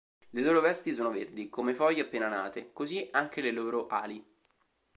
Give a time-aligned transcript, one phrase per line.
[0.31, 4.25] Le loro vesti sono verdi come foglie appena nate, così anche le loro ali.